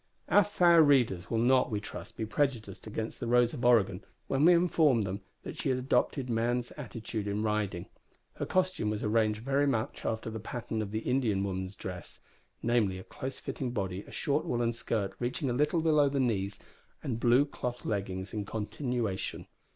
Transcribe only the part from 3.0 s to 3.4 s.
the